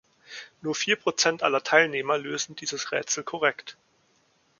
Nur 0.63 0.73
vier 0.73 0.95
Prozent 0.95 1.43
aller 1.43 1.61
Teilnehmer 1.61 2.17
lösen 2.17 2.55
dieses 2.55 2.91
Rätsel 2.91 3.23
korrekt. 3.23 3.77